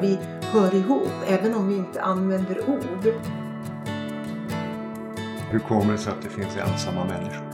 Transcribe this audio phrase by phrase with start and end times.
[0.00, 3.14] Vi hör ihop, även om vi inte använder ord.
[5.50, 7.46] Hur kommer det sig att det finns ensamma människor?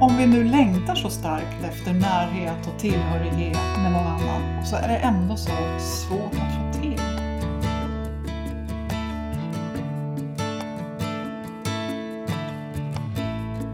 [0.00, 4.88] Om vi nu längtar så starkt efter närhet och tillhörighet med någon annan så är
[4.88, 7.00] det ändå så svårt att få till.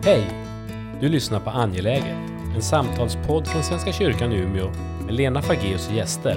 [0.04, 0.30] Hej!
[1.00, 2.16] Du lyssnar på Angeläget,
[2.54, 4.70] en samtalspodd från Svenska kyrkan i Umeå
[5.10, 6.36] Lena Fageus och gäster.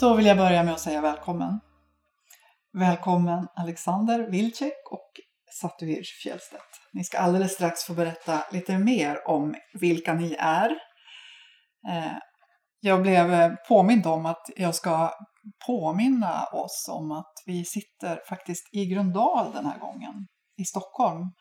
[0.00, 1.60] Då vill jag börja med att säga välkommen.
[2.72, 5.10] Välkommen Alexander Wilczek och
[5.60, 6.80] Satuir Fjellstedt.
[6.92, 10.70] Ni ska alldeles strax få berätta lite mer om vilka ni är.
[11.88, 12.16] Eh,
[12.80, 15.12] jag blev påmind om att jag ska
[15.66, 21.32] påminna oss om att vi sitter faktiskt i Grundal den här gången, i Stockholm.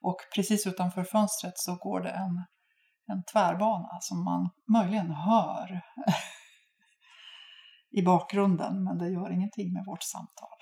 [0.00, 2.44] Och precis utanför fönstret så går det en,
[3.06, 5.80] en tvärbana som man möjligen hör
[7.90, 10.58] i bakgrunden, men det gör ingenting med vårt samtal.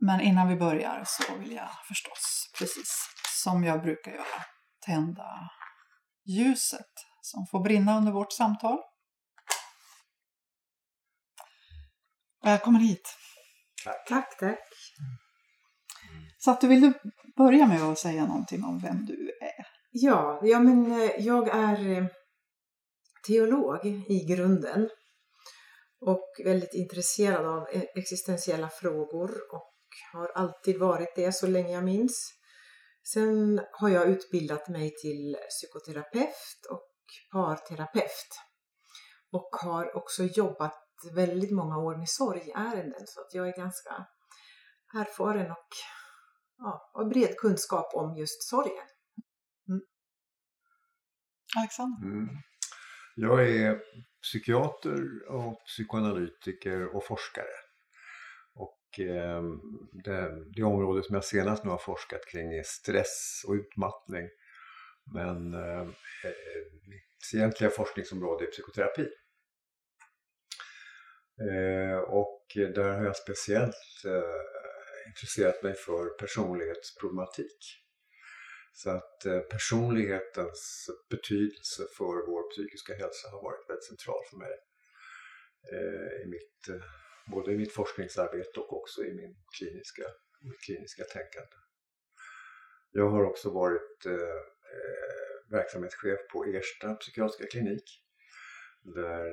[0.00, 3.06] Men innan vi börjar så vill jag förstås, precis
[3.44, 4.42] som jag brukar göra,
[4.86, 5.50] tända
[6.24, 8.78] ljuset som får brinna under vårt samtal.
[12.44, 13.16] Välkommen hit!
[14.08, 14.58] Tack, tack.
[16.44, 16.92] Sattu, vill du
[17.36, 19.66] börja med att säga någonting om vem du är?
[19.90, 22.06] Ja, ja men eh, jag är eh,
[23.26, 24.90] teolog i grunden
[26.00, 29.74] och väldigt intresserad av e- existentiella frågor och
[30.12, 32.32] har alltid varit det så länge jag minns.
[33.12, 36.88] Sen har jag utbildat mig till psykoterapeut och
[37.32, 38.28] parterapeut
[39.32, 40.81] och har också jobbat
[41.14, 44.06] väldigt många år med sorgärenden så att jag är ganska
[44.94, 45.68] erfaren och
[46.58, 48.86] ja, har bred kunskap om just sorgen.
[49.68, 49.82] Mm.
[51.58, 52.06] Alexander?
[52.08, 52.28] Mm.
[53.14, 53.80] Jag är
[54.22, 57.54] psykiater och psykoanalytiker och forskare.
[58.54, 59.42] Och eh,
[60.04, 64.28] det, det område som jag senast nu har forskat kring är stress och utmattning.
[65.14, 65.86] Men eh,
[66.88, 69.08] mitt egentliga forskningsområde är psykoterapi.
[71.40, 77.78] Eh, och där har jag speciellt eh, intresserat mig för personlighetsproblematik.
[78.72, 84.58] Så att eh, personlighetens betydelse för vår psykiska hälsa har varit väldigt central för mig.
[86.24, 86.82] I mitt,
[87.26, 90.02] både i mitt forskningsarbete och också i min kliniska,
[90.42, 91.56] mitt kliniska tänkande.
[92.90, 94.06] Jag har också varit
[95.50, 97.84] verksamhetschef på Ersta psykiatriska klinik
[98.82, 99.32] där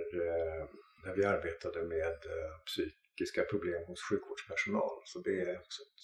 [1.03, 4.95] när vi arbetade med eh, psykiska problem hos sjukvårdspersonal.
[5.05, 6.01] Så det är också ett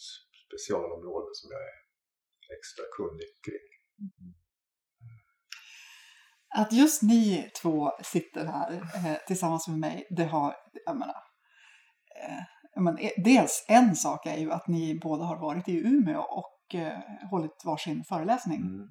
[0.48, 1.78] specialområde som jag är
[2.58, 3.68] extra kunnig kring.
[4.00, 4.34] Mm.
[6.58, 11.16] Att just ni två sitter här eh, tillsammans med mig, det har, jag menar,
[12.22, 15.78] eh, jag menar, eh, dels en sak är ju att ni båda har varit i
[15.78, 18.62] Umeå och eh, hållit varsin föreläsning.
[18.62, 18.88] Mm.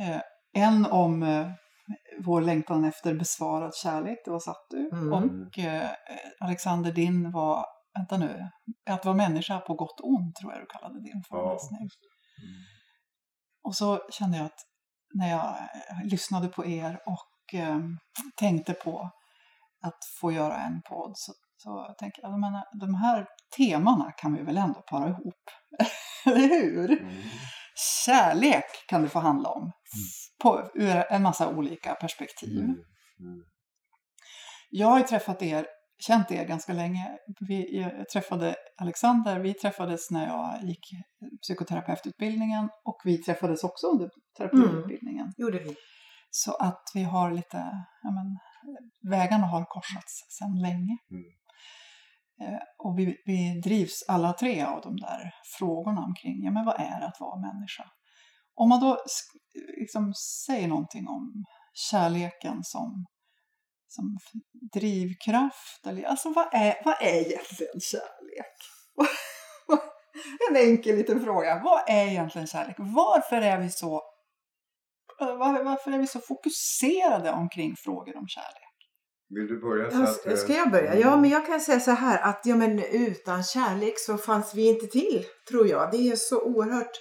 [0.00, 1.22] Eh, en om
[2.24, 4.88] vår längtan efter besvarad kärlek, det var Sattu.
[4.92, 5.12] Mm.
[5.12, 5.90] Och eh,
[6.40, 7.66] Alexander, din var,
[7.98, 8.48] vänta nu,
[8.90, 11.80] att vara människa på gott och ont tror jag du kallade din föreläsning.
[11.80, 12.62] Ja, mm.
[13.62, 14.60] Och så kände jag att
[15.14, 17.78] när jag eh, lyssnade på er och eh,
[18.36, 19.10] tänkte på
[19.86, 24.34] att få göra en podd så, så tänkte jag, jag menar, de här temana kan
[24.34, 25.44] vi väl ändå para ihop,
[26.26, 27.02] eller hur?
[27.02, 27.22] Mm.
[28.06, 29.72] Kärlek kan det få handla om.
[30.42, 32.58] På, ur en massa olika perspektiv.
[32.58, 32.76] Mm.
[33.20, 33.44] Mm.
[34.70, 35.66] Jag har ju träffat er,
[35.98, 37.18] känt er ganska länge.
[37.40, 40.90] Vi, jag träffade Alexander, vi träffades när jag gick
[41.42, 45.24] psykoterapeututbildningen och vi träffades också under terapiutbildningen.
[45.24, 45.34] Mm.
[45.36, 45.74] gjorde vi.
[46.30, 47.56] Så att vi har lite,
[48.02, 48.38] ja men,
[49.10, 50.96] vägarna har korsats sedan länge.
[51.10, 51.24] Mm.
[52.40, 56.80] Eh, och vi, vi drivs alla tre av de där frågorna omkring, ja men vad
[56.80, 57.84] är det att vara människa?
[58.58, 59.04] Om man då
[59.80, 60.14] liksom
[60.46, 61.44] säger någonting om
[61.90, 63.06] kärleken som,
[63.88, 64.18] som
[64.72, 68.56] drivkraft, eller, alltså vad är, vad är egentligen kärlek?
[70.50, 71.60] en enkel liten fråga.
[71.64, 72.76] Vad är egentligen kärlek?
[72.78, 74.02] Varför är vi så
[75.64, 78.68] varför är vi så fokuserade omkring frågor om kärlek?
[79.28, 79.90] Vill du börja?
[79.90, 80.98] Så att, ska jag börja?
[80.98, 84.68] Ja, men jag kan säga så här att ja, men utan kärlek så fanns vi
[84.68, 85.90] inte till, tror jag.
[85.90, 86.92] Det är så oerhört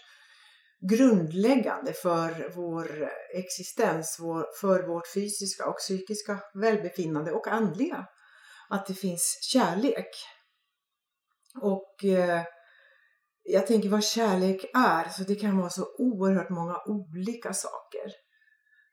[0.80, 4.18] grundläggande för vår existens,
[4.62, 8.06] för vårt fysiska och psykiska välbefinnande och andliga.
[8.70, 10.10] Att det finns kärlek.
[11.62, 12.42] Och eh,
[13.44, 18.12] jag tänker vad kärlek är, så det kan vara så oerhört många olika saker.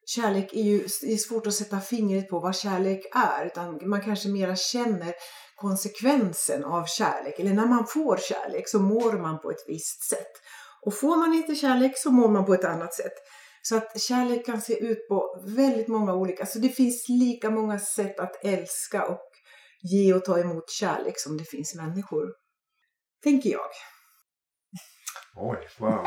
[0.07, 4.01] Kärlek är ju det är svårt att sätta fingret på vad kärlek är, utan man
[4.01, 5.15] kanske mera känner
[5.57, 7.39] konsekvensen av kärlek.
[7.39, 10.33] Eller när man får kärlek så mår man på ett visst sätt.
[10.87, 13.13] Och får man inte kärlek så mår man på ett annat sätt.
[13.63, 17.79] Så att kärlek kan se ut på väldigt många olika, så det finns lika många
[17.79, 19.31] sätt att älska och
[19.83, 22.29] ge och ta emot kärlek som det finns människor.
[23.23, 23.69] Tänker jag.
[25.37, 26.07] Oj, wow.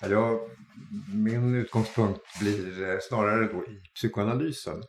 [0.10, 0.50] Jag,
[1.14, 4.82] min utgångspunkt blir eh, snarare då i psykoanalysen.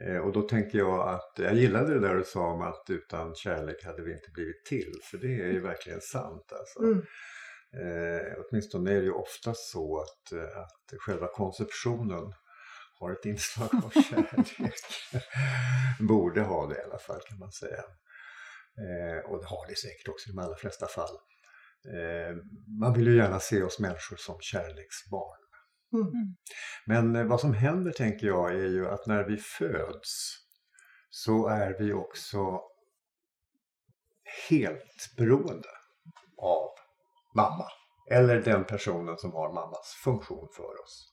[0.00, 3.34] Eh, och då tänker jag att jag gillade det där du sa om att utan
[3.34, 4.92] kärlek hade vi inte blivit till.
[5.10, 6.52] För det är ju verkligen sant.
[6.52, 6.78] Alltså.
[6.78, 7.02] Mm.
[7.74, 12.34] Eh, åtminstone är det ju ofta så att, eh, att själva konceptionen
[13.00, 14.80] har ett inslag av kärlek.
[16.00, 17.84] Borde ha det i alla fall kan man säga.
[18.82, 21.16] Eh, och det har det säkert också i de allra flesta fall.
[21.94, 22.36] Eh,
[22.80, 25.41] man vill ju gärna se oss människor som kärleksbarn.
[25.92, 26.36] Mm.
[26.86, 30.38] Men eh, vad som händer tänker jag är ju att när vi föds
[31.10, 32.60] så är vi också
[34.48, 35.68] helt beroende
[36.38, 36.68] av
[37.36, 37.66] mamma.
[38.10, 41.12] Eller den personen som har mammas funktion för oss.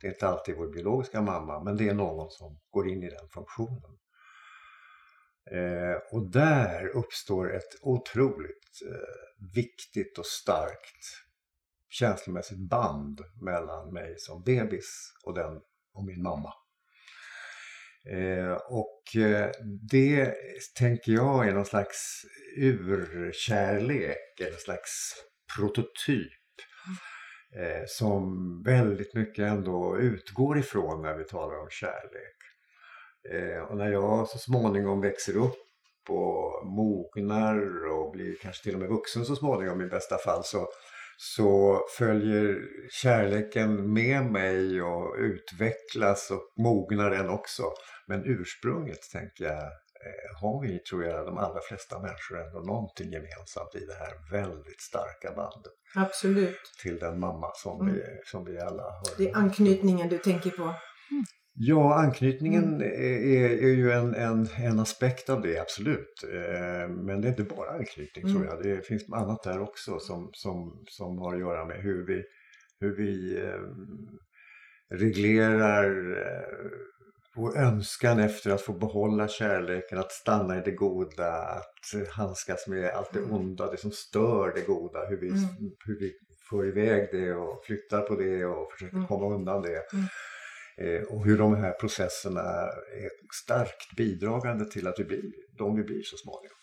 [0.00, 3.10] Det är inte alltid vår biologiska mamma men det är någon som går in i
[3.10, 3.98] den funktionen.
[5.50, 11.23] Eh, och där uppstår ett otroligt eh, viktigt och starkt
[11.94, 15.60] känslomässigt band mellan mig som bebis och, den,
[15.94, 16.52] och min mamma.
[18.10, 19.50] Eh, och eh,
[19.90, 20.34] det
[20.78, 22.24] tänker jag är någon slags
[22.56, 25.14] urkärlek eller slags
[25.56, 26.32] prototyp
[27.56, 32.36] eh, som väldigt mycket ändå utgår ifrån när vi talar om kärlek.
[33.30, 35.64] Eh, och när jag så småningom växer upp
[36.08, 40.68] och mognar och blir kanske till och med vuxen så småningom i bästa fall så,
[41.16, 42.58] så följer
[42.90, 47.62] kärleken med mig och utvecklas och mognar den också.
[48.06, 53.10] Men ursprunget tänker jag eh, har vi, tror jag, de allra flesta människor ändå någonting
[53.12, 56.60] gemensamt i det här väldigt starka bandet Absolut.
[56.82, 57.94] till den mamma som, Mm.
[57.94, 59.18] vi, som vi alla har.
[59.18, 60.74] Det är anknytningen du tänker på.
[61.56, 62.80] Ja, anknytningen Mm.
[62.82, 66.24] är, är ju en, en, en aspekt av det, absolut.
[66.32, 68.48] Eh, Men det är inte bara anknytning tror Mm.
[68.48, 68.62] jag.
[68.62, 72.22] Det finns annat där också som, som, som har att göra med hur vi,
[72.80, 73.60] hur vi eh,
[74.90, 76.70] reglerar eh,
[77.36, 82.90] vår önskan efter att få behålla kärleken, att stanna i det goda, att handskas med
[82.90, 85.40] allt det onda, det som stör det goda, hur vi, Mm.
[85.86, 86.12] hur vi
[86.50, 89.08] får iväg det och flyttar på det och försöker Mm.
[89.08, 89.92] komma undan det.
[89.92, 90.04] Mm.
[90.78, 93.10] Eh, och hur de här processerna är
[93.42, 95.22] starkt bidragande till att vi blir
[95.58, 96.56] de vi blir så småningom.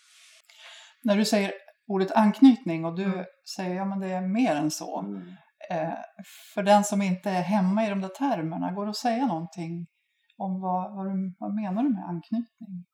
[1.04, 1.52] När du säger
[1.86, 3.24] ordet anknytning och du Mm.
[3.56, 5.04] säger ja men det är mer än så.
[5.70, 5.94] Eh,
[6.54, 9.86] för den som inte är hemma i de där termerna, går det att säga någonting
[10.36, 12.84] om vad, vad, du, vad menar du med anknytning?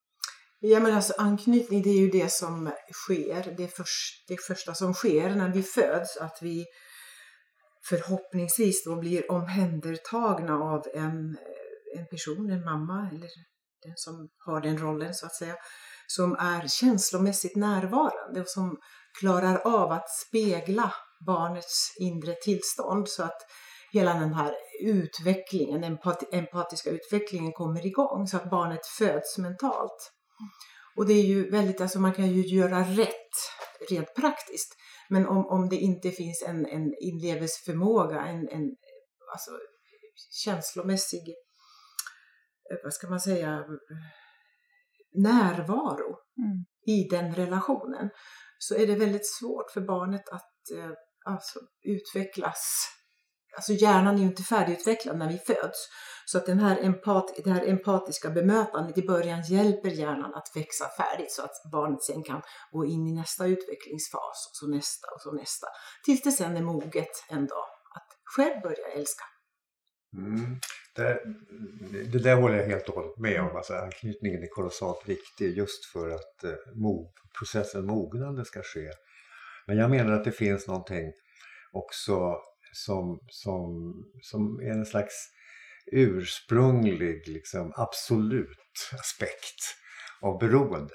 [0.60, 4.94] Ja men alltså anknytning det är ju det som sker, det, först, det första som
[4.94, 6.64] sker när vi föds, att vi
[7.88, 11.38] förhoppningsvis då blir omhändertagna av en,
[11.96, 13.28] en person, en mamma eller
[13.82, 15.54] den som har den rollen så att säga,
[16.06, 18.78] som är känslomässigt närvarande och som
[19.20, 20.92] klarar av att spegla
[21.26, 23.38] barnets inre tillstånd så att
[23.92, 30.12] hela den här utvecklingen, den empati- empatiska utvecklingen kommer igång så att barnet föds mentalt.
[30.96, 33.34] Och det är ju väldigt, alltså man kan ju göra rätt
[33.90, 34.74] rent praktiskt.
[35.08, 38.76] Men om, om det inte finns en, en inlevelseförmåga, en, en
[39.32, 39.50] alltså,
[40.44, 41.28] känslomässig,
[42.70, 43.64] eh, vad ska man säga,
[45.14, 46.64] närvaro Mm.
[46.86, 48.10] i den relationen
[48.58, 50.90] så är det väldigt svårt för barnet att eh,
[51.24, 52.88] alltså, utvecklas.
[53.56, 55.88] Alltså hjärnan är ju inte färdigutvecklad när vi föds.
[56.24, 60.88] Så att den här empat, det här empatiska bemötandet i början hjälper hjärnan att växa
[60.88, 65.20] färdigt så att barnet sen kan gå in i nästa utvecklingsfas och så nästa och
[65.20, 65.66] så nästa.
[66.04, 69.24] Tills det sen är moget en dag att själv börja älska.
[70.16, 70.60] Mm.
[70.94, 71.20] Det,
[72.12, 73.56] det där håller jag helt och hållet med om.
[73.56, 76.50] Alltså, anknytningen är kolossalt viktig just för att eh,
[77.38, 78.90] processen mognande ska ske.
[79.66, 81.12] Men jag menar att det finns någonting
[81.72, 82.36] också
[82.84, 85.28] som, som, som är en slags
[85.92, 89.60] ursprunglig, liksom, absolut aspekt
[90.20, 90.94] av beroende.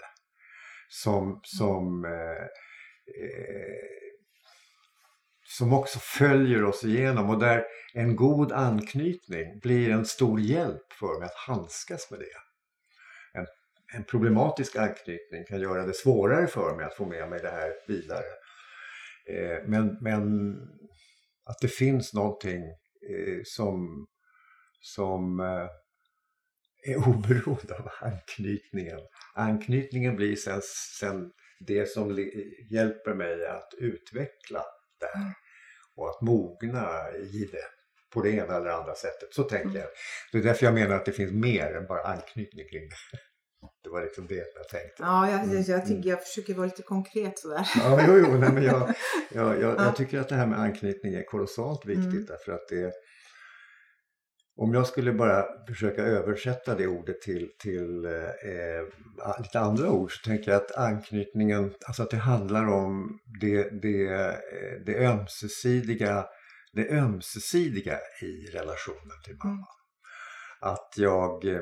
[0.90, 2.44] Som, som, eh,
[3.24, 4.04] eh,
[5.46, 11.20] som också följer oss igenom och där en god anknytning blir en stor hjälp för
[11.20, 12.40] mig att handskas med det.
[13.40, 13.48] En,
[13.94, 17.74] en problematisk anknytning kan göra det svårare för mig att få med mig det här
[17.88, 18.26] vidare.
[19.30, 20.56] Eh, men, men
[21.46, 22.64] att det finns någonting
[23.10, 24.08] eh, som,
[24.82, 25.68] som eh,
[26.92, 29.00] är oberoende av anknytningen.
[29.36, 30.62] Anknytningen blir sen,
[31.00, 32.30] sen det som
[32.72, 34.64] hjälper mig att utveckla
[35.00, 35.34] det här
[35.96, 37.66] och att mogna i det
[38.14, 39.34] på det ena eller andra sättet.
[39.34, 39.90] Så tänker jag.
[40.32, 43.20] Det är därför jag menar att det finns mer än bara anknytning kring det.
[43.84, 45.04] Det var liksom det jag tänkte.
[45.04, 47.68] Ja, jag, jag, jag, tycker, jag försöker vara lite konkret sådär.
[47.76, 48.94] Ja, jo, jo, nej, men jag,
[49.34, 52.26] jag, jag, jag tycker att det här med anknytning är kolossalt viktigt mm.
[52.26, 52.94] därför att det
[54.56, 60.30] om jag skulle bara försöka översätta det ordet till, till eh, lite andra ord så
[60.30, 64.08] tänker jag att anknytningen, alltså att det handlar om det, det,
[64.86, 66.26] det ömsesidiga
[66.74, 69.68] det ömsesidiga i relationen till mamma.
[70.64, 71.62] Att jag, eh,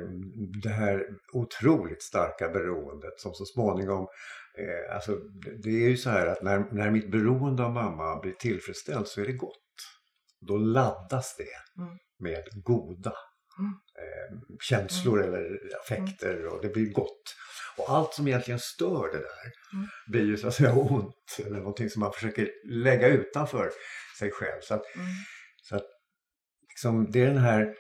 [0.64, 1.04] det här
[1.34, 4.08] otroligt starka beroendet som så småningom,
[4.58, 5.16] eh, alltså
[5.64, 9.22] det är ju så här att när, när mitt beroende av mamma blir tillfredsställt så
[9.22, 9.58] är det gott.
[10.48, 11.98] Då laddas det mm.
[12.20, 13.14] med goda
[13.60, 13.72] mm.
[13.72, 15.30] eh, känslor mm.
[15.30, 16.54] eller affekter mm.
[16.54, 17.36] och det blir gott.
[17.78, 19.88] Och allt som egentligen stör det där mm.
[20.08, 23.72] blir ju så att säga ont eller någonting som man försöker lägga utanför
[24.20, 24.62] sig själv.
[24.62, 25.08] Så att, mm.
[25.62, 25.86] så att
[26.70, 27.76] liksom, det är den här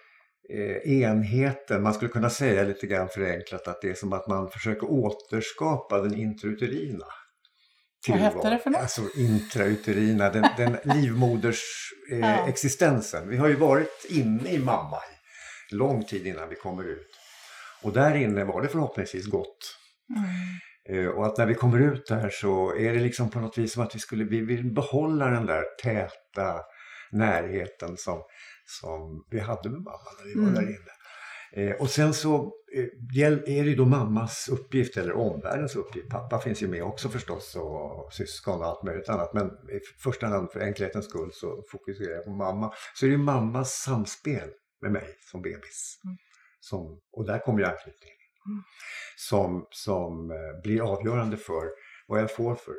[0.84, 4.92] enheten, man skulle kunna säga lite grann förenklat att det är som att man försöker
[4.92, 7.06] återskapa den intrauterina.
[8.08, 8.82] Vad hette det för något?
[8.82, 11.64] Alltså intrauterina, den, den livmoders
[12.12, 12.48] eh, ja.
[12.48, 13.30] existensen.
[13.30, 14.98] Vi har ju varit inne i mamma
[15.72, 17.08] lång tid innan vi kommer ut.
[17.82, 19.78] Och där inne var det förhoppningsvis gott.
[20.16, 21.06] Mm.
[21.06, 23.74] Eh, och att när vi kommer ut där så är det liksom på något vis
[23.74, 26.62] som att vi skulle vi vill behålla den där täta
[27.12, 28.22] närheten som,
[28.82, 30.56] som vi hade med mamma när vi var mm.
[30.56, 30.92] där inne.
[31.54, 36.10] Eh, och sen så eh, är det då mammas uppgift eller omvärldens uppgift.
[36.10, 39.34] Pappa finns ju med också förstås och syskon och allt möjligt annat.
[39.34, 42.74] Men i första hand för enkelhetens skull så fokuserar jag på mamma.
[42.96, 44.50] Så är det mammas samspel
[44.82, 46.00] med mig som bebis.
[46.06, 46.18] Mm.
[46.60, 48.18] Som, och där kommer ju anknytningen.
[48.46, 48.64] Mm.
[49.18, 51.64] Som, som eh, blir avgörande för
[52.08, 52.76] vad jag får för,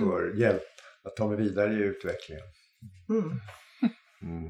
[0.00, 0.38] för mm.
[0.38, 0.62] hjälp
[1.04, 2.44] att ta mig vidare i utvecklingen.
[3.08, 3.22] Mm.
[3.22, 3.40] Mm.
[4.22, 4.47] mm.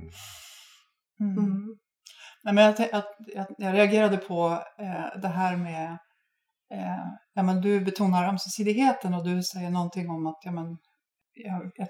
[2.42, 3.04] Nej, men jag,
[3.34, 5.98] jag, jag, reagerade på eh, det här med
[6.74, 10.78] eh, ja, men du betonar ömsesidigheten och du säger någonting om att ja, men,
[11.34, 11.88] jag, jag,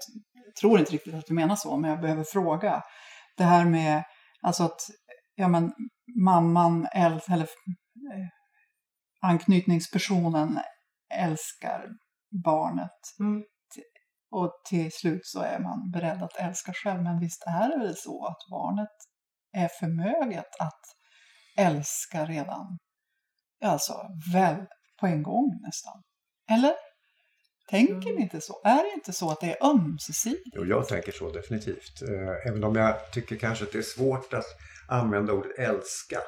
[0.61, 2.83] tror inte riktigt att du menar så, men jag behöver fråga.
[3.37, 4.03] Det här med
[4.41, 4.81] alltså att
[5.35, 5.73] ja, men,
[6.23, 7.47] mamman äl, eller
[8.13, 8.27] eh,
[9.21, 10.59] anknytningspersonen
[11.13, 11.87] älskar
[12.43, 12.99] barnet.
[13.19, 13.43] Mm.
[14.31, 17.03] Och till slut så är man beredd att älska själv.
[17.03, 18.89] Men visst är det väl så att barnet
[19.53, 20.81] är förmöget att
[21.57, 22.77] älska redan,
[23.63, 23.93] alltså
[24.33, 24.65] väl
[24.99, 26.03] på en gång nästan.
[26.51, 26.73] Eller?
[27.69, 28.61] Tänker ni inte så?
[28.63, 30.49] Är det inte så att det är ömsesidigt?
[30.53, 32.01] Jo, jag tänker så definitivt.
[32.01, 34.45] Eh, även om jag tycker kanske att det är svårt att
[34.87, 36.19] använda ordet älska.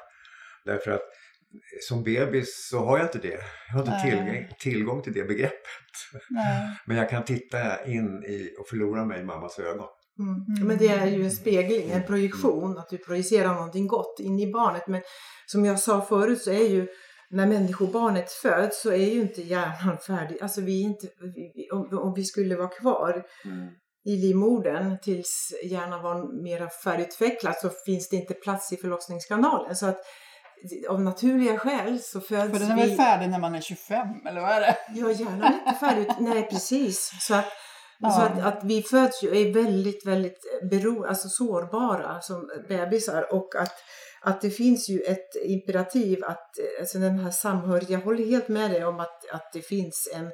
[0.65, 1.01] Därför att
[1.81, 3.39] som bebis så har jag inte det.
[3.67, 5.91] Jag har inte tillgång, tillgång till det begreppet.
[6.29, 6.77] Nej.
[6.85, 9.87] Men jag kan titta in i och förlora mig i mammas ögon.
[10.19, 10.67] Mm.
[10.67, 14.51] Men det är ju en spegling, en projektion, att du projicerar någonting gott in i
[14.51, 14.87] barnet.
[14.87, 15.01] Men
[15.45, 16.87] som jag sa förut så är ju
[17.29, 20.37] när människobarnet föds så är ju inte hjärnan färdig.
[20.41, 21.07] Alltså vi inte,
[21.73, 23.67] om, om vi skulle vara kvar mm.
[24.05, 29.75] i livmodern tills hjärnan var mera färdigutvecklad så finns det inte plats i förlossningskanalen.
[29.75, 29.97] Så att
[30.89, 32.59] av naturliga skäl så föds vi...
[32.59, 34.77] För den är väl färdig när man är 25 eller vad är det?
[34.95, 36.07] Ja, hjärnan är inte färdig.
[36.19, 37.11] Nej, precis.
[37.19, 37.45] Så att
[38.01, 38.11] Ja.
[38.11, 43.55] Så att, att vi föds ju är väldigt, väldigt bero, alltså sårbara som bebisar och
[43.55, 43.73] att,
[44.21, 48.71] att det finns ju ett imperativ att alltså den här samhöriga, jag håller helt med
[48.71, 50.31] dig om att, att det finns en,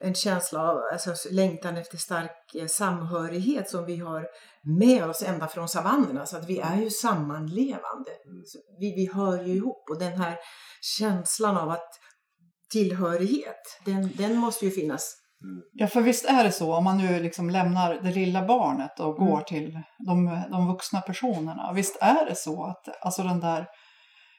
[0.00, 4.26] en känsla av alltså, längtan efter stark eh, samhörighet som vi har
[4.62, 6.26] med oss ända från savannerna.
[6.26, 8.10] Så att vi är ju sammanlevande.
[8.80, 10.38] vi, vi hör ju ihop och den här
[10.80, 11.88] känslan av att
[12.70, 15.27] tillhörighet, den, den måste ju finnas
[15.72, 19.16] Ja, för visst är det så om man nu liksom lämnar det lilla barnet och
[19.16, 19.44] går mm.
[19.44, 21.72] till de, de vuxna personerna.
[21.74, 23.66] Visst är det så att alltså den där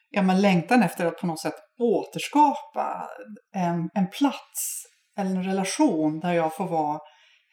[0.10, 3.10] ja, men längtan efter att på något sätt återskapa
[3.56, 4.84] en, en plats
[5.18, 7.00] eller en relation där jag får vara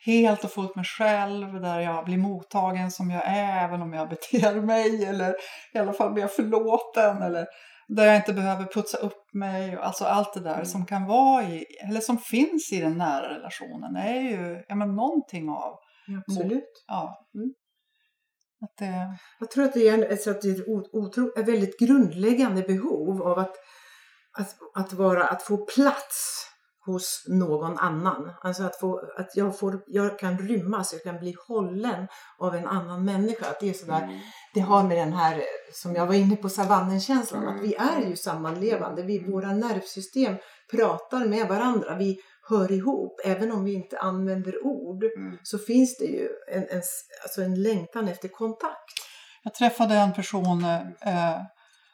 [0.07, 4.09] helt och fullt mig själv, där jag blir mottagen som jag är, även om jag
[4.09, 5.35] beter mig eller
[5.75, 7.47] i alla fall blir förlåten eller
[7.89, 9.77] där jag inte behöver putsa upp mig.
[9.77, 10.67] Alltså allt det där mm.
[10.67, 14.97] som kan vara i, eller som finns i den nära relationen är ju ja, men
[14.97, 15.79] någonting av...
[16.07, 16.85] Ja, absolut.
[16.87, 17.29] Ja.
[17.35, 17.55] Mm.
[18.61, 19.17] Att det...
[19.39, 23.23] Jag tror att det är, alltså att det är ett otro, ett väldigt grundläggande behov
[23.23, 23.55] av att,
[24.39, 26.47] att, att, vara, att få plats
[26.87, 28.33] hos någon annan.
[28.43, 32.67] Alltså att, få, att jag, får, jag kan rymmas, jag kan bli hållen av en
[32.67, 33.51] annan människa.
[33.51, 34.19] Att det är sådär, Mm.
[34.55, 37.55] det har med den här, som jag var inne på, savannenkänslan, Mm.
[37.55, 39.03] att vi är ju sammanlevande.
[39.03, 40.37] Vi, våra nervsystem
[40.71, 41.97] pratar med varandra.
[41.97, 42.19] Vi
[42.49, 45.05] hör ihop, även om vi inte använder ord.
[45.19, 45.39] Mm.
[45.43, 46.83] Så finns det ju en, en,
[47.23, 48.93] alltså en längtan efter kontakt.
[49.43, 50.65] Jag träffade en person
[51.01, 51.41] eh,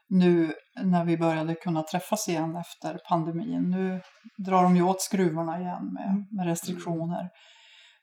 [0.09, 3.71] nu när vi började kunna träffas igen efter pandemin.
[3.71, 4.01] Nu
[4.47, 7.29] drar de ju åt skruvarna igen med, med restriktioner.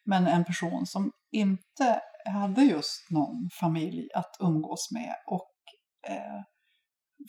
[0.05, 2.01] Men en person som inte
[2.33, 5.48] hade just någon familj att umgås med och
[6.09, 6.41] eh,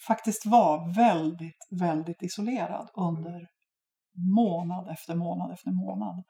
[0.07, 3.47] faktiskt var väldigt, väldigt isolerad under
[4.35, 6.25] månad efter månad efter månad.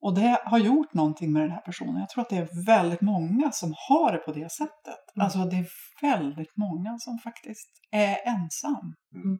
[0.00, 2.00] Och det har gjort någonting med den här personen.
[2.00, 5.16] Jag tror att det är väldigt många som har det på det sättet.
[5.16, 5.24] Mm.
[5.24, 5.66] Alltså det är
[6.02, 8.94] väldigt många som faktiskt är ensam.
[9.14, 9.38] Mm.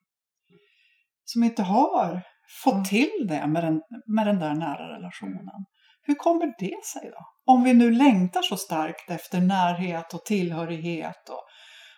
[1.24, 2.22] Som inte har
[2.64, 2.84] fått Mm.
[2.84, 5.64] till det med den, med den där nära relationen.
[6.02, 7.52] Hur kommer det sig då?
[7.52, 11.42] Om vi nu längtar så starkt efter närhet och tillhörighet och,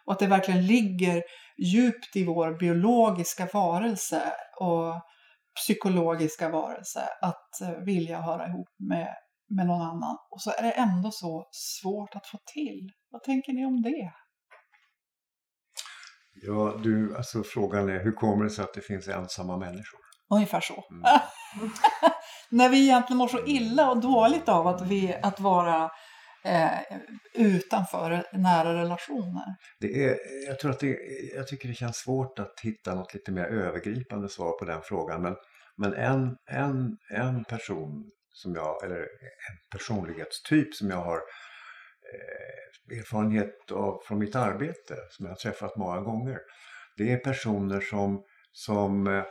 [0.06, 1.22] och att det verkligen ligger
[1.58, 4.22] djupt i vår biologiska varelse
[4.60, 4.94] och
[5.56, 9.14] psykologiska varelse att eh, vilja höra ihop med,
[9.48, 10.16] med någon annan.
[10.30, 12.90] Och så är det ändå så svårt att få till.
[13.10, 14.12] Vad tänker ni om det?
[16.42, 20.00] Ja, du, alltså frågan är hur kommer det sig att det finns ensamma människor?
[20.34, 20.84] Ungefär så.
[20.90, 21.20] Mm.
[22.50, 25.90] När vi egentligen mår så illa och dåligt av att, vi, att vara
[26.44, 26.98] eh,
[27.34, 29.56] utanför nära relationer.
[29.80, 30.98] Det är, jag, tror att det,
[31.34, 35.22] jag tycker det känns svårt att hitta något lite mer övergripande svar på den frågan.
[35.22, 35.36] Men,
[35.76, 43.70] men en, en, en person som jag, eller en personlighetstyp som jag har eh, erfarenhet
[43.70, 46.38] av från mitt arbete, som jag har träffat många gånger.
[46.96, 49.24] Det är personer som, som eh,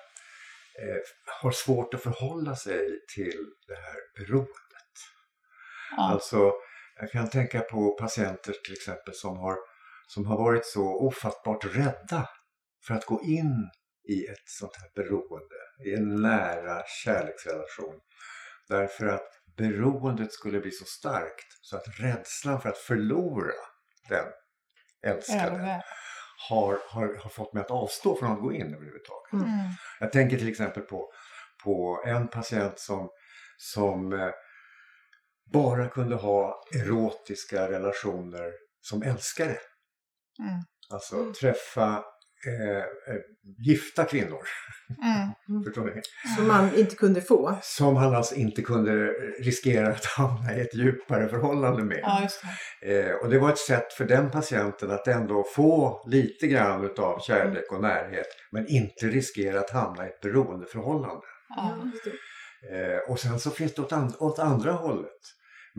[1.42, 4.94] har svårt att förhålla sig till det här beroendet.
[5.98, 6.12] Ja.
[6.12, 6.52] Alltså,
[7.00, 9.58] jag kan tänka på patienter till exempel som har,
[10.08, 12.30] som har varit så ofattbart rädda
[12.88, 13.70] för att gå in
[14.10, 18.00] i ett sånt här beroende, i en nära kärleksrelation.
[18.68, 23.54] Därför att beroendet skulle bli så starkt så att rädslan för att förlora
[24.10, 24.26] den
[25.04, 25.84] älskade
[26.50, 29.34] har, har, har fått mig att avstå från att gå in överhuvudtaget.
[29.34, 29.46] Mm.
[29.46, 29.72] Mm.
[30.00, 31.12] Jag tänker till exempel på,
[31.64, 33.10] på en patient som,
[33.58, 34.30] som eh,
[35.54, 39.58] bara kunde ha erotiska relationer som älskare.
[40.40, 40.62] Mm.
[40.94, 41.34] Alltså Mm.
[41.34, 42.04] träffa
[42.48, 43.22] eh, eh,
[43.66, 44.42] gifta kvinnor,
[45.50, 45.64] Mm.
[45.66, 46.02] förstår ni?
[46.38, 47.58] Som man inte kunde få.
[47.62, 48.92] Som han alltså inte kunde
[49.44, 52.00] riskera att hamna i ett djupare förhållande med.
[52.02, 52.44] Ja, just
[52.82, 53.00] det.
[53.00, 57.20] Eh, och det var ett sätt för den patienten att ändå få lite grann utav
[57.20, 61.22] kärlek och närhet men inte riskera att hamna i ett beroendeförhållande.
[61.50, 61.78] Ja.
[61.94, 62.12] just det.
[62.94, 65.20] Eh, och sen så finns det åt, and- åt andra hållet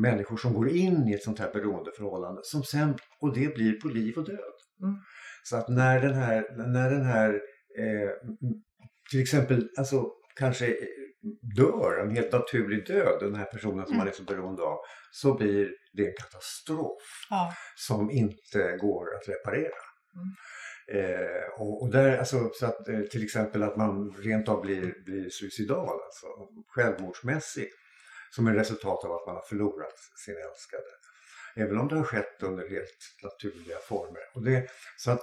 [0.00, 3.88] människor som går in i ett sånt här beroendeförhållande som sen, och det blir på
[3.88, 4.58] liv och död.
[4.82, 4.94] Mm.
[5.44, 7.30] Så att när den här, när den här
[7.78, 8.10] eh,
[9.10, 10.74] till exempel alltså kanske eh,
[11.56, 14.78] dör en helt naturlig död, den här personen som man är så beroende av,
[15.10, 17.54] så blir det en katastrof Ja.
[17.76, 19.82] som inte går att reparera.
[20.14, 20.34] Mm.
[20.92, 25.04] Eh, och, och där, alltså, så att, eh, till exempel att man rent av blir,
[25.04, 26.26] blir suicidal, alltså
[26.68, 27.68] självmordsmässig,
[28.30, 30.82] som en resultat av att man har förlorat sin älskade.
[31.56, 34.22] Även om det har skett under helt naturliga former.
[34.34, 35.20] Och det, så att,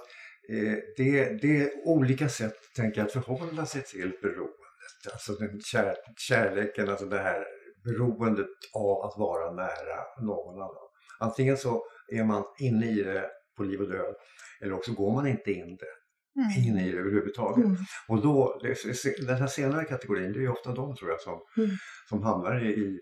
[0.48, 5.12] eh, det, det är olika sätt, tänker jag, att förhålla sig till beroendet.
[5.12, 7.46] Alltså den kär, kärleken, alltså det här
[7.84, 10.88] beroendet av att vara nära någon annan.
[11.20, 14.14] Antingen så är man inne i det på liv och död
[14.60, 15.86] eller också går man inte in, det,
[16.38, 16.66] Mm.
[16.66, 17.64] in i det överhuvudtaget.
[17.64, 17.76] Mm.
[18.08, 18.60] Och då,
[19.26, 21.76] den här senare kategorin, det är ju ofta de tror jag som, Mm.
[22.08, 22.98] som hamnar i, i,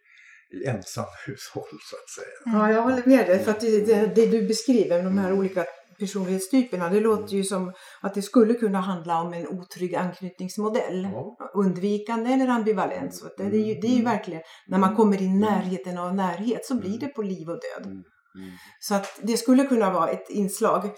[0.67, 2.59] ensamhushåll så att säga.
[2.59, 3.45] Ja, jag håller med dig.
[3.45, 5.65] För att det, det, det du beskriver, de här olika
[5.99, 11.09] personlighetstyperna, det låter ju som att det skulle kunna handla om en otrygg anknytningsmodell.
[11.13, 11.51] Ja.
[11.55, 13.15] Undvikande eller ambivalent.
[13.15, 15.99] Så att det, det, är ju, det är ju verkligen, när man kommer i närheten
[15.99, 17.87] av närhet så blir det på liv och död.
[17.87, 18.05] Mm.
[18.37, 18.51] Mm.
[18.81, 20.91] Så att det skulle kunna vara ett inslag.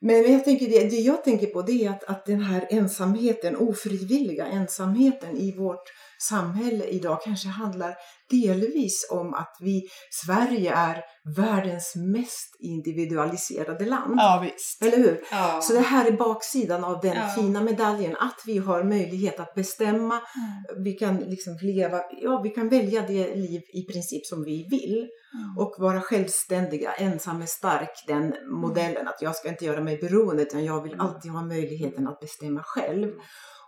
[0.00, 3.56] Men jag tänker det, det jag tänker på det är att, att den här ensamheten,
[3.56, 7.94] ofrivilliga ensamheten i vårt samhälle idag kanske handlar
[8.30, 9.82] delvis om att vi,
[10.24, 11.02] Sverige är
[11.36, 14.14] världens mest individualiserade land.
[14.16, 14.82] Ja, visst.
[14.82, 15.22] Eller hur?
[15.30, 15.60] Ja.
[15.62, 17.28] Så det här är baksidan av den Ja.
[17.28, 20.84] fina medaljen, att vi har möjlighet att bestämma, Mm.
[20.84, 25.08] vi kan liksom leva, ja vi kan välja det liv i princip som vi vill
[25.34, 25.58] Mm.
[25.58, 30.42] och vara självständiga, ensam är stark, den modellen att jag ska inte göra mig beroende
[30.42, 33.12] utan jag vill alltid ha möjligheten att bestämma själv.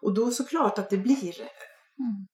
[0.02, 1.34] Och då såklart att det blir
[2.00, 2.26] Mm.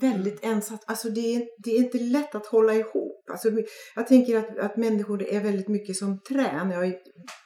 [0.00, 0.84] Väldigt ensamt.
[0.86, 3.30] Alltså det är, det är inte lätt att hålla ihop.
[3.30, 3.48] Alltså,
[3.94, 6.70] jag tänker att, att människor är väldigt mycket som trän.
[6.70, 6.94] Jag är,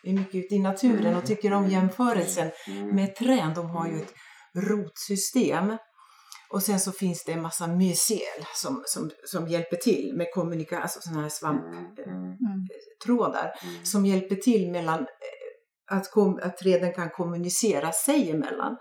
[0.02, 2.50] är mycket ute i naturen och tycker om jämförelsen
[2.92, 3.54] med trän.
[3.54, 4.12] De har ju ett
[4.68, 5.76] rotsystem.
[6.50, 10.82] Och sen så finns det en massa mycel som, som, som hjälper till med kommunikation,
[10.82, 13.84] alltså sådana här svamptrådar Mm.
[13.84, 15.06] som hjälper till mellan eh,
[15.96, 18.76] att, kom, att träden kan kommunicera sig emellan.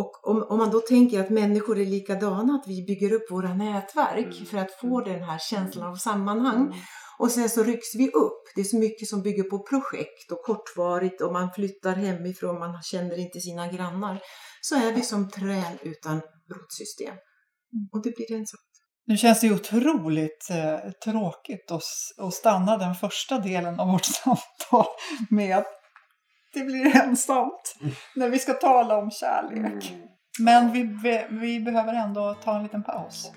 [0.00, 3.54] Och om, om man då tänker att människor är likadana, att vi bygger upp våra
[3.54, 4.46] nätverk Mm.
[4.46, 6.74] för att få den här känslan av sammanhang.
[7.18, 8.42] Och sen så rycks vi upp.
[8.54, 12.82] Det är så mycket som bygger på projekt och kortvarigt och man flyttar hemifrån, man
[12.82, 14.20] känner inte sina grannar.
[14.60, 16.20] Så är vi som träd utan
[16.54, 17.14] rotsystem.
[17.92, 18.62] Och det blir ensamt.
[19.06, 21.82] Nu känns det ju otroligt eh, tråkigt att,
[22.26, 24.86] att stanna den första delen av vårt samtal
[25.30, 25.77] med att
[26.54, 27.76] det blir ensamt
[28.16, 29.94] när vi ska tala om kärlek.
[30.40, 33.32] Men vi, be- vi behöver ändå ta en liten paus.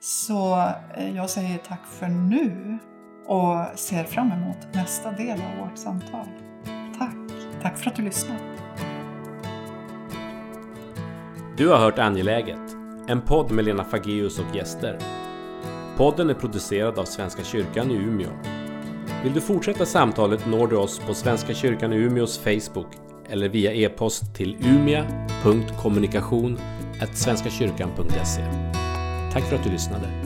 [0.00, 2.78] Så eh, jag säger tack för nu
[3.26, 6.26] och ser fram emot nästa del av vårt samtal.
[6.98, 7.16] Tack!
[7.62, 8.40] Tack för att du lyssnade.
[11.56, 12.72] Du har hört Angeläget,
[13.08, 14.98] en podd med Lena Fageus och gäster.
[15.96, 18.30] Podden är producerad av Svenska kyrkan i Umeå.
[19.26, 22.86] Vill du fortsätta samtalet når du oss på Svenska kyrkan i Umeås Facebook
[23.30, 26.58] eller via e-post till umia.kommunikation
[27.16, 28.42] svenskakyrkan.se.
[29.32, 30.25] Tack för att du lyssnade.